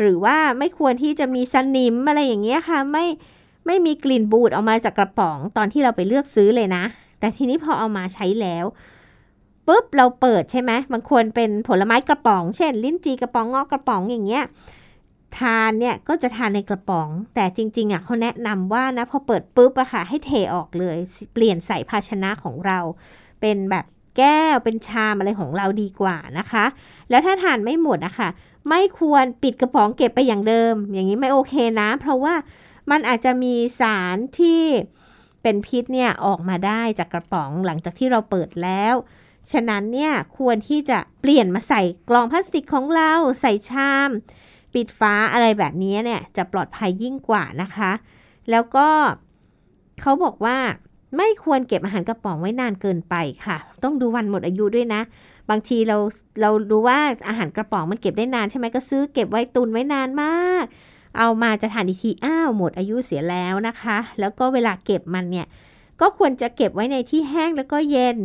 [0.00, 3.06] หรือว่าไม่ควรที่จะมีสนิมอะไรอย่างเงี้ยค่ะไม่
[3.66, 6.84] ไม่มีกลิ่นบูดออกมาจากกระป๋องตอนที่เราไปเลือกซื้อเลยนะ
[7.20, 8.64] แต่ทีนี้พอเอามาใช้แล้ว
[9.66, 14.44] ปุ๊บเราเปิดใช่ไหมบางควรเป็นผลไม้กระป๋อง เช่น ลิ้นจีกระป๋องงอกกระป๋องอย่างเงี้ย
[15.38, 20.96] ทานเนี่ยก็จะทานในกระป๋อง แต่จริงๆอะเขาแนะนำว่านะพอเปิดปุ๊บอะค่ะให้เทออกเลย
[21.34, 22.78] เปลี่ยนใส่ภาชนะของเรา
[23.40, 23.84] เป็นแบบ
[24.18, 26.64] แก้วเป็นชามอะไรของเราดีกว่านะคะ
[27.10, 28.28] แล้วถ้าทานไม่หมดอะคะ
[28.68, 32.34] ไม่ควรปิดกระป๋องเก็บไปอย่างเดิม อย่างนี้ไม่โอเคนะ เพราะว่า
[32.90, 34.62] มันอาจจะมีสารที่
[35.42, 38.94] เป็นพิษเนี่ยออกมาได้จากกระป๋องหลังจากที่เราเปิดแล้ว
[39.52, 44.10] ฉะนั้นเนี่ยควรที่จะเปลี่ยนมาใส่กล่องพลาสติกของเราใส่ชาม
[44.74, 47.92] ปิดฟ้าอะไรแบบนี้เนี่ยจะปลอดภัยยิ่งกว่านะคะ
[48.50, 48.88] แล้วก็
[50.00, 50.58] เขาบอกว่า
[51.16, 55.00] ไม่ควรเก็บอาหารกระป๋องไว้นานเกินไปค่ะ ต้องดูวันหมดอายุด้วยนะ
[55.50, 55.96] บางทีเรา
[56.40, 56.98] เรารู้ว่า
[57.28, 60.64] อาหารกระป๋องมันเก็บได้นานใช่ไหมก็ซื้อเก็บไว้ตุนไว้นานมาก
[61.18, 65.46] เอามาจะทานอีกทีอ้าวหมดอายุเสียแล้วนะคะ แล้วก็เวลาเก็บมันเนี่ย
[66.00, 68.16] ก็ควรจะเก็บไว้ในที่แห้งแล้วก็เย็น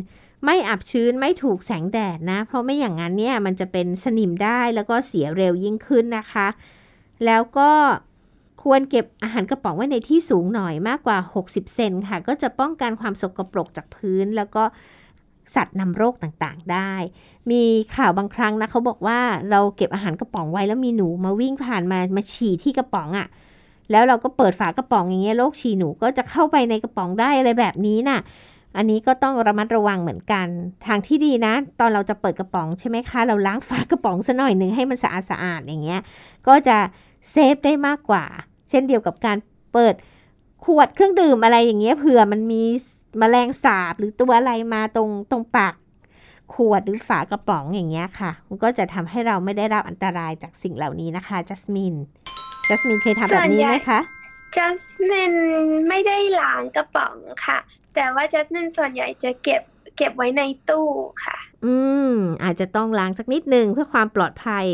[0.46, 6.48] ไม่อับชื้นไม่ถูกแสงแดดนะ เพราะไม่อย่างนั้นเนี่ยมันจะเป็นสนิมได้แล้วก็เสียเร็วยิ่งขึ้นนะคะ
[7.26, 7.72] แล้วก็
[8.62, 11.18] ควรเก็บอาหารกระป๋องไว้ในที่สูงหน่อยมากกว่า
[11.48, 14.64] 60 เซนค่ะ ก็จะป้องกันความสกปรกจากพื้น แล้วก็
[15.56, 16.92] สัตว์นำโรคต่างๆได้
[17.52, 17.64] มี
[17.96, 19.20] ข่าวบางครั้งนะเขาบอกว่า
[19.52, 23.28] เราเก็บอาหารกระป๋องไว้แล้วมีหนูมาวิ่งผ่านมามาฉี่ที่กระป๋องอะ่ะ
[23.92, 28.20] แล้วเราก็เปิดฝากระป๋องอย่างเงี้ยโรคฉี่หนูก็จะเข้าไปในกระป๋องได้อะไรแบบนี้น่ะ
[28.78, 30.48] อันนี้ก็ต้องระมัดระวังเหมือนกัน
[30.86, 36.02] ทางที่ดีนะ ตอนเราจะเปิดกระป๋องใช่ไหมคะ เราล้างฝากระป๋องซะหน่อยหนึ่งให้มันสะอาดสะอาดอย่างเงี้ย
[36.48, 36.78] ก็จะ
[37.32, 38.26] เซฟได้มากกว่า
[38.70, 39.38] เช่นเดียวกับการ
[39.74, 39.96] เปิด
[40.66, 42.64] ขวดเครื่องดื่มอะไรอย่างเงี้ยเผื่อมันมี
[43.22, 45.74] มแมลงสาบหรือตัวอะไรมาตรงตรงปาก
[46.54, 51.96] ขวดหรือฝากระป๋องอย่างเงี้ยค่ะ มันก็จะทำให้เราไม่ได้รับอันตรายจากสิ่งเหล่านี้นะคะจัสมิน
[52.70, 54.00] จัสมินเคยทำแบบนี้ไหมคะ
[54.56, 55.36] จัสมิน
[55.90, 57.60] ไม่ได้ล้างกระป๋องค่ะ
[57.96, 59.62] แต่ว่าจัสมินส่วนใหญ่จะเก็บ
[59.98, 60.88] เก็บไว้ในตู้
[61.24, 61.76] ค่ะ อื
[62.12, 64.66] ม อาจจะต้องล้างสักนิดนึงเพื่อความปลอดภัย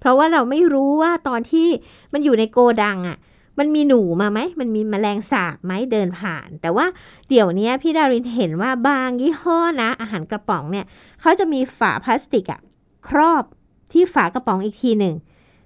[0.00, 1.68] เพราะว่าเราไม่รู้ว่าตอนที่
[2.12, 3.18] มันอยู่ในโกดังอะ่ะ
[3.58, 6.86] มันมีหนูมาไหม มันมีมแมลงสาบไหมเดินผ่าน แต่ว่า
[7.28, 10.86] เดี๋ยวนี้พี่ดารินเห็นว่าบางยี่ห้อนะ อาหารกระป๋องเนี่ย
[11.20, 12.60] เขาจะมีฝาพลาสติกอะ
[13.08, 13.44] ครอบ
[13.92, 15.14] ที่ฝากระป๋องอีกทีหนึ่ง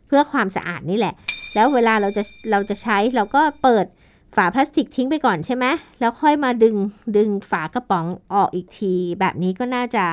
[0.06, 1.14] เพื่อความสะอาดนี่แหละ
[1.54, 3.86] แล้วเวลาเราจะเราจะใช้เราก็เปิด
[4.36, 5.66] ฝาพลาสติกทิ้งไปก่อนใช่ไหม
[6.00, 6.76] แล้วค่อยมาดึง
[7.16, 10.04] ดึงฝากระป๋องออกอีกที แบบนี้ก็น่าจะ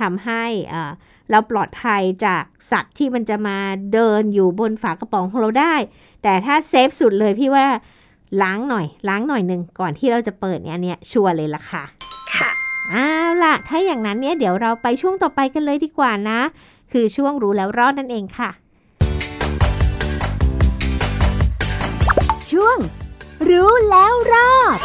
[0.00, 0.82] ทำให้อ่
[1.30, 3.56] เราปลอดภัยจากสัตว์ที่มันจะมา
[3.92, 5.74] เดินอยู่บนฝากระป๋องของเราได้
[6.22, 7.66] แต่ถ้าเซฟสุดเลยพี่ว่า
[8.42, 11.84] ล้างหน่อย ล้างหน่อยหนึ่งก่อนที่เราจะเปิดเนี่ยเนี่ยชัวร์เลยล่ะค่ะ
[12.34, 12.50] ค่ะ
[12.90, 13.08] เอา
[13.42, 16.40] ล่ะ ถ้าอย่างนั้นเนี่ยเดี๋ยวเราไปช่วงต่อไปกันเลยดีกว่านะ
[16.92, 18.50] คือช่วงรู้แล้วรอดนั่นเองค่ะ
[22.50, 22.78] ช่วง
[23.50, 24.78] รู้แล้วรอด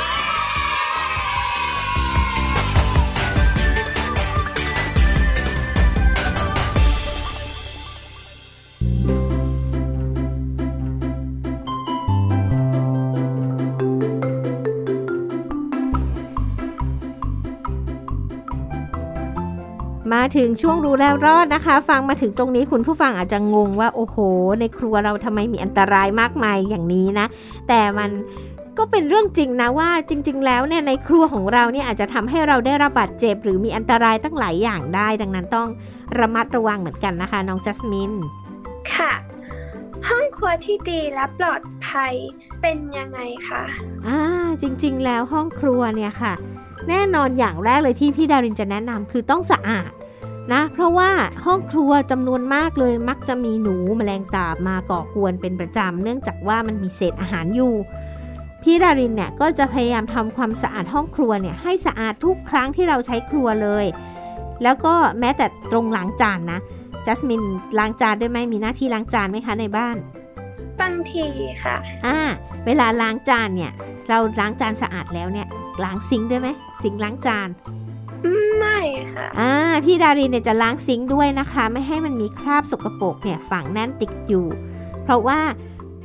[20.14, 24.18] มาถึงช่วงรู้แล้วรอดนะคะ ฟังมาถึงตรงนี้คุณผู้ฟังอาจจะงงว่าโอ้โห
[24.60, 27.26] ในครัวเราทำไมมีอันตรายมากมายอย่างนี้นะ
[27.68, 28.10] แต่มัน
[28.78, 35.68] ก็เป็นเรื่องจริงนะว่าจริง ๆ แล้วเนี่ยในครัวของเราเนี่ยอาจจะทำให้เราได้รับบาดเจ็บ หรือมีอันตรายตั้งหลายอย่างได้ ดังนั้นต้อง
[36.20, 38.12] ระมัดระวังเหมือนกันนะคะ น้องจัสมิน
[38.94, 39.12] ค่ะ
[40.10, 42.14] ห้องครัวที่ดีและปลอดภัย
[42.62, 43.64] เป็นยังไงคะ
[44.08, 44.20] อ่า
[44.62, 46.34] จริง ๆ แล้วห้องครัวเนี่ยค่ะ
[46.90, 49.92] แน่นอนอย่างแรกเลยที่พี่ดารินจะแนะนำคือต้องสะอาด
[50.54, 51.10] นะ เพราะว่า
[51.46, 57.74] ห้องครัวจำนวนมากเลยมักจะมีหนูแมลงสาบมาก่อกวนเป็นประจำเนื่องจากว่ามันมีเศษอาหารอยู่
[58.64, 63.86] พี่ดารินเนี่ยก็จะพยายามทำความสะอาดห้องครัวเนี่ยให้สะอาดทุกครั้งที่เราใช้ครัวเลย
[64.64, 66.60] แล้วก็แม้แต่ตรงล้างจานนะ
[67.06, 67.42] จัสมิน
[67.80, 69.96] ล้างจานด้วยไหมมีหน้าที่ล้างจานไหมคะในบ้าน
[70.80, 71.26] บางที
[71.64, 72.18] ค่ะ อ่า
[72.66, 73.72] เวลาล้างจานเนี่ย
[74.10, 75.48] เราล้างจานสะอาดแล้วเนี่ย
[75.84, 76.50] ล้างซิงค์ด้วยไหม
[76.82, 77.50] ซิงค์ล้างจาน
[78.60, 78.80] ไม่
[79.14, 79.52] ค่ะอ่า
[79.86, 84.46] พี่ดารินเนี่ยจะล้างซิงค์ด้วยนะคะ ไม่ให้มันมีคราบสกปรกเนี่ยฝังแน่นติดอยู่
[85.04, 85.40] เพราะว่า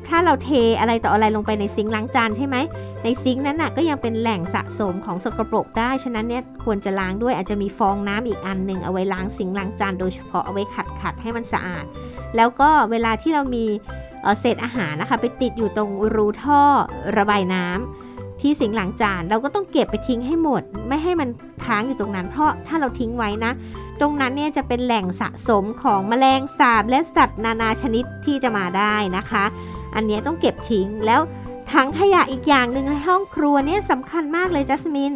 [0.08, 2.56] ถ้าเราเทอะไรต่ออะไรลงไปในซิงค์ล้างจานใช่ไหม
[3.04, 11.84] ในซิงค์นั้นน่ะก็ยังเป็นแหล่งสะสมของสกปรกได้ ฉะนั้นเนี่ยควรจะล้างด้วยอาจจะมีฟองน้ำอีกอันหนึ่งเอาไว้ล้างซิงค์ล้างจานโดยเฉพาะเอาไว้ขัดขัดให้มันสะอาด
[12.36, 13.64] แล้วก็เวลาที่เรามี
[14.40, 16.62] เศษอาหารนะคะ ไปติดอยู่ตรงรูท่อ
[17.18, 17.99] ระบายน้ำ
[18.40, 21.28] ที่สิงหลังจานเราก็ต้องเก็บไปทิ้งให้หมด ไม่ให้มัน
[21.64, 23.52] ค้างอยู่ตรงนั้น เพราะถ้าเราทิ้งไว้นะ
[24.00, 29.44] ตรงนั้นเนี่ยจะเป็นแหล่งสะสมของแมลงสาบและสัตว์นานาชนิดที่จะมาได้นะคะ
[29.94, 31.20] อันนี้ต้องเก็บทิ้งแล้ว
[31.72, 35.12] ถังขยะอีกอย่างหนึ่งในห้องครัวเนี่ยสำคัญมากเลยจัสมิน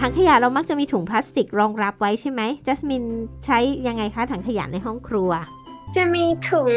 [0.00, 3.04] ถังขยะเรามักจะมีถุงพลาสติกรองรับไว้ใช่ไหมจัสมิน
[3.44, 5.30] ใช้ยังไงคะถังขยะในห้องครัว
[5.96, 6.74] จะมีถุง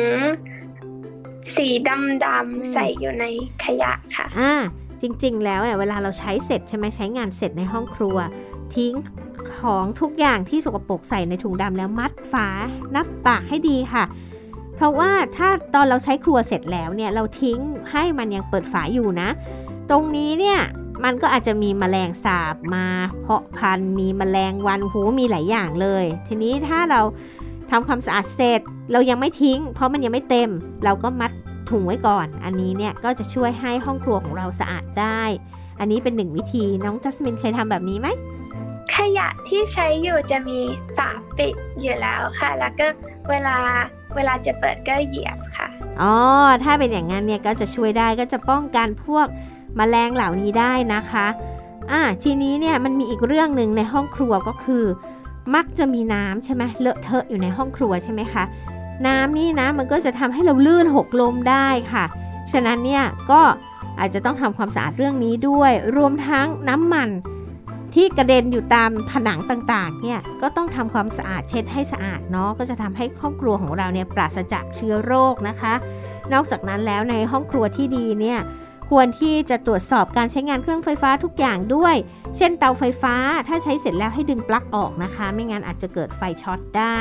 [1.55, 3.25] สีดำๆใส่อยู่ใน
[3.63, 4.53] ขยะค่ะอ่า
[5.01, 8.17] จริงๆ แล้วเนี่ยเวลาเราใช้เสร็จใช่ไหมใช้งานเสร็จในห้องครัว
[8.75, 8.93] ทิ้ง
[9.60, 12.47] ของทุกอย่างที่สกปรกใส่ในถุงดำแล้วมัดฝา
[12.95, 14.03] นัดปากให้ดีค่ะ
[14.75, 17.60] เพราะว่าถ้าตอนเราใช้ครัวเสร็จแล้วเนี่ยเราทิ้ง
[17.91, 19.29] ให้มันยังเปิดฝาอยู่นะ
[19.89, 20.60] ตรงนี้เนี่ย
[21.03, 22.86] มันก็อาจจะมีแมลงสาบมา
[23.21, 27.01] เพาะพันธุ์มีแมลงวันหูมีหลายอย่างเลย ทีนี้ถ้าเรา
[27.71, 30.49] ทำความสะอาดเสร็จเรายังไม่ทิ้ง เพราะมันยังไม่เต็ม
[30.84, 31.31] เราก็มัด
[31.71, 35.23] ถุงไว้ก่อน อันนี้เนี่ยก็จะช่วยให้ห้องครัวของเราสะอาดได้
[35.80, 38.08] อันนี้เป็นหนึ่งวิธีน้องจัสมินเคยทำแบบนี้ไหม
[38.93, 40.60] ขยะที่ใช้อยู่จะมี
[40.97, 42.88] ฝาปิดอยู่แล้วค่ะ แล้วก็
[43.30, 43.58] เวลา
[44.15, 45.67] เวลาจะเปิดก็เหยียบค่ะ
[46.01, 46.15] อ๋อ
[46.63, 49.28] ถ้าเป็นอย่างนั้นเนี่ยก็จะช่วยได้ก็จะป้องกันพวก
[49.80, 51.28] มแมลงเหล่านี้ได้นะคะ
[51.91, 54.86] อ่า ทีนี้เนี่ยมันมีอีกเรื่องหนึ่งในห้องครัวก็คือ
[55.56, 58.43] มักจะมีน้ำใช่ไหมเลอะเทอะอยู่ในห้องครัวใช่ไหมคะ
[59.08, 62.05] น้ำนี่นะมันก็จะทำให้เราลื่นหกลมได้ค่ะ
[62.51, 63.41] ฉะนั้นเนี่ยก็
[63.99, 67.10] อาจจะต้องทำความสะอาดเรื่องนี้ด้วย รวมทั้งน้ำมัน
[67.93, 75.73] ที่กระเด็นอยู่ตามผนังต่างๆ เนี่ยก็ต้องทำความสะอาดเช็ดให้สะอาดเนาะก็จะทำให้ห้องครัวของเราเนี่ยปราศจากเชื้อโรคนะคะ
[76.34, 78.39] นอกจากนั้นแล้วในห้องครัวที่ดีเนี่ย
[78.89, 81.95] ควรที่จะตรวจสอบการใช้งานเครื่องไฟฟ้าทุกอย่างด้วย
[82.38, 83.15] เช่นเตาไฟฟ้า
[83.47, 86.99] ถ้าใช้เสร็จแล้วให้ดึงปลั๊กออกนะคะ ไม่งั้นอาจจะเกิดไฟช็อตได้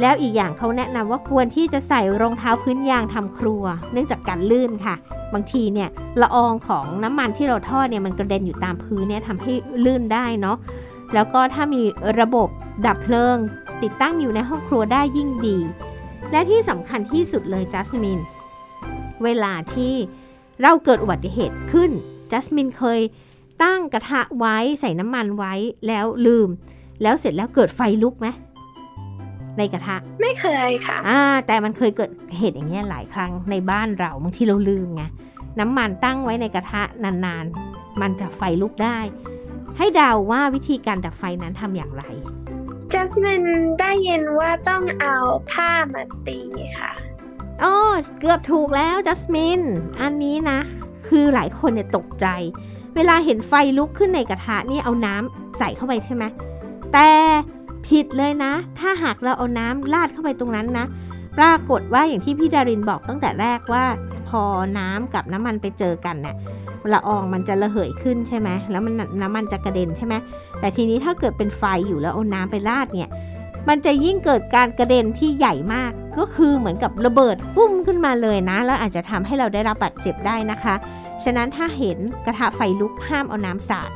[0.00, 4.94] แล้วอีกอย่างเขาแนะนำว่าควรที่จะใส่รองเท้าพื้นยางทำครัว เนื่องจากการลื่นค่ะ
[5.34, 5.88] บางทีเนี่ย
[6.20, 9.52] ละอองของน้ำมันที่เราทอดเนี่ยมันกระเด็นอยู่ตามพื้นเนี่ยทำให้
[9.84, 10.56] ลื่นได้เนาะ
[11.14, 11.82] แล้วก็ถ้ามี
[12.20, 12.48] ระบบ
[12.86, 13.36] ดับเพลิง
[13.82, 15.58] ติดตั้งอยู่ในห้องครัวได้ยิ่งดี
[16.32, 18.18] และที่สำคัญที่สุดเลยจัสมิน
[19.24, 19.94] เวลาที่
[20.62, 21.90] เราเกิดอุบัติเหตุขึ้น
[22.30, 23.00] จัสมินเคย
[23.62, 25.54] ตั้งกระทะไว้ใส่น้ำมันไว้
[25.86, 26.48] แล้วลืม
[27.02, 28.26] แล้วเสร็จแล้วเกิดไฟลุกไหม
[29.60, 35.02] ในกระทะ ไม่เคยค่ะ อ่า แต่มันเคยเกิดเหตุอย่างเงี้ยหลายครั้งในบ้านเราบางทีเราลืมไง
[35.60, 38.98] น้ำมันตั้งไว้ในกระทะนานๆ มันจะไฟลุกได้
[39.78, 42.02] ให้เดาว่าวิธีการดับไฟนั้นทำอย่างไร
[42.92, 43.44] จัสมิน
[43.80, 45.16] ได้ยินว่าต้องเอา
[45.50, 46.38] ผ้ามาตี
[46.78, 46.92] ค่ะ
[47.62, 47.74] อ๋อ
[48.20, 49.60] เกือบถูกแล้วจัสมิน
[50.00, 50.58] อันนี้นะ
[51.08, 52.26] คือหลายคนเนี่ยตกใจ
[52.96, 56.24] เวลาเห็นไฟลุกขึ้นในกระทะนี่เอาน้ำใส่เข้าไปใช่ไหม
[56.92, 57.08] แต่
[57.86, 60.86] ผิดเลยนะ ถ้าหากเราเอาน้ำราดเข้าไปตรงนั้นนะ
[61.38, 63.84] ปรากฏว่าอย่างที่พี่ดารินบอกตั้งแต่แรกว่า
[64.28, 64.42] พอ
[64.78, 66.36] น้ำกับน้ำมันไปเจอกันเนี่ย
[66.92, 70.14] ละอองมันจะระเหยขึ้นใช่ไหม แล้วมันน้ำมันจะกระเด็นใช่ไหม
[70.60, 73.10] แต่ทีนี้ถ้าเกิดเป็นไฟอยู่แล้วเอาน้ำไปราดเนี่ย
[73.68, 80.74] มันจะยิ่งเกิดการกระเด็นที่ใหญ่มาก ก็คือเหมือนกับระเบิดปุ้มขึ้นมาเลยนะ แล้วอาจจะทำให้เราได้รับบาดเจ็บได้นะคะ
[81.24, 83.90] ฉะนั้นถ้าเห็นกระทะไฟลุกห้ามเอาน้ำสาด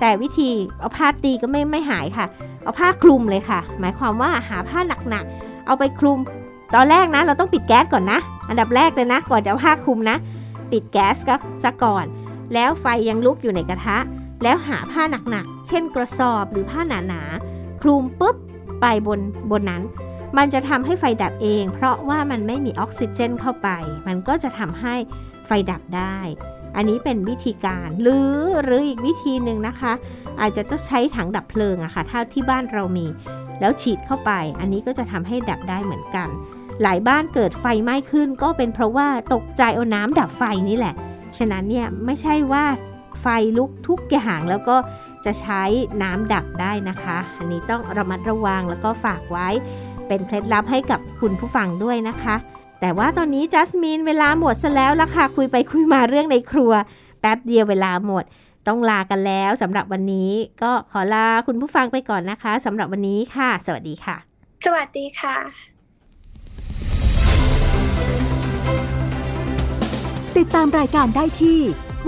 [0.00, 2.26] แต่วิธีเอาผ้าตีก็ไม่ไม่หายค่ะ
[2.62, 6.18] เอาผ้าคลุมเลยค่ะ หมายความว่าหาผ้าหนักๆ เอาไปคลุม
[6.74, 10.16] ตอนแรกนะ เราต้องปิดแก๊สก่อนนะ อันดับแรกเลยนะ ก่อนจะเอาผ้าคลุมนะ
[10.70, 11.34] ปิดแก๊สก็
[11.64, 12.04] ซะก่อน
[12.54, 13.98] แล้วไฟยังลุกอยู่ในกระทะ
[14.42, 18.36] แล้วหาผ้าหนักๆ เช่นกระสอบหรือผ้าหนาๆ คลุมปุ๊บ
[18.80, 19.82] ไปบนบนนั้น
[20.36, 23.68] มันจะทำให้ไฟดับเอง เพราะว่ามันไม่มีออกซิเจนเข้าไป
[24.06, 24.94] มันก็จะทำให้
[25.46, 26.16] ไฟดับได้
[26.78, 28.30] อันนี้เป็นวิธีการหรือ
[28.64, 29.92] หรืออีกวิธีหนึ่งนะคะ
[30.40, 33.06] อาจจะต้องใช้ถังดับเพลิงอะค่ะถ้าที่บ้านเรามี
[33.60, 36.28] แล้วฉีดเข้าไป อันนี้ก็จะทำให้ดับได้เหมือนกัน
[36.82, 40.94] หลายบ้านเกิดไฟไหม้ขึ้น ก็เป็นเพราะว่าตกใจเอาน้ำดับไฟนี่แหละ
[41.38, 42.64] ฉะนั้นเนี่ยไม่ใช่ว่า
[43.20, 43.26] ไฟ
[43.58, 44.76] ลุกทุกอย่างแล้วก็
[45.24, 45.62] จะใช้
[46.02, 49.48] น้ำดับได้นะคะ อันนี้ต้องระมัดระวังแล้วก็ฝากไว้
[50.06, 52.36] เป็นเคล็ดลับให้กับคุณผู้ฟังด้วยนะคะ
[52.80, 56.72] แต่ว่าตอนนี้จัสมินเวลาหมดซะแล้วละค่ะคุยไปคุยมาเรื่องในครัว
[57.20, 58.24] แป๊บเดียวเวลาหมด
[58.68, 60.30] ต้องลากันแล้วสำหรับวันนี้
[60.62, 64.16] ก็ขอลาคุณผู้ฟังไปก่อนนะคะสำหรับวันนี้ค่ะ สวัสดีค่ะ
[64.64, 65.36] สวัสดีค่ะ
[70.38, 71.58] ติดตามรายการได้ที่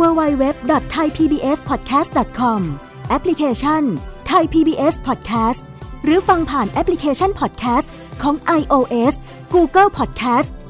[0.01, 2.61] www.thaipbspodcast.com
[3.09, 3.83] แอปพลิเคชัน
[4.31, 5.61] Thai PBS Podcast
[6.05, 7.87] หรือฟังผ่านแอปพลิเคชัน Podcast
[8.23, 9.15] ของ iOS
[9.55, 10.49] Google Podcast